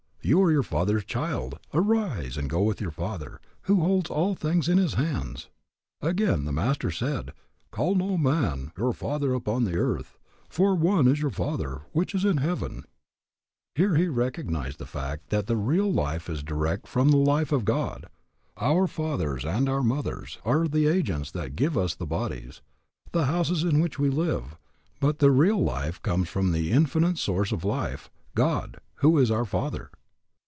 You 0.23 0.39
are 0.43 0.51
your 0.51 0.61
Father's 0.63 1.03
child. 1.03 1.57
Arise 1.73 2.37
and 2.37 2.47
go 2.47 2.71
to 2.71 2.79
your 2.81 2.91
Father, 2.91 3.41
who 3.63 3.81
holds 3.81 4.11
all 4.11 4.35
things 4.35 4.69
in 4.69 4.77
His 4.77 4.93
hands. 4.93 5.49
Again, 5.99 6.45
the 6.45 6.51
Master 6.51 6.91
said, 6.91 7.33
Call 7.71 7.95
no 7.95 8.19
man 8.19 8.71
your 8.77 8.93
Father 8.93 9.33
upon 9.33 9.63
the 9.63 9.75
earth: 9.77 10.19
for 10.47 10.75
one 10.75 11.07
is 11.07 11.19
your 11.21 11.31
Father, 11.31 11.81
which 11.91 12.13
is 12.13 12.23
in 12.23 12.37
heaven. 12.37 12.83
Here 13.73 13.95
he 13.95 14.07
recognized 14.09 14.77
the 14.77 14.85
fact 14.85 15.31
that 15.31 15.47
the 15.47 15.57
real 15.57 15.91
life 15.91 16.29
is 16.29 16.43
direct 16.43 16.85
from 16.87 17.09
the 17.09 17.17
life 17.17 17.51
of 17.51 17.65
God. 17.65 18.05
Our 18.57 18.85
fathers 18.85 19.43
and 19.43 19.67
our 19.67 19.81
mothers 19.81 20.37
are 20.45 20.67
the 20.67 20.85
agents 20.85 21.31
that 21.31 21.55
give 21.55 21.75
us 21.75 21.95
the 21.95 22.05
bodies, 22.05 22.61
the 23.11 23.25
houses 23.25 23.63
in 23.63 23.79
which 23.79 23.97
we 23.97 24.11
live, 24.11 24.55
but 24.99 25.17
the 25.17 25.31
real 25.31 25.61
life 25.63 25.99
comes 26.03 26.29
from 26.29 26.51
the 26.51 26.71
Infinite 26.71 27.17
Source 27.17 27.51
of 27.51 27.65
Life, 27.65 28.11
God, 28.35 28.77
who 28.97 29.17
is 29.17 29.31
our 29.31 29.45
Father. 29.45 29.89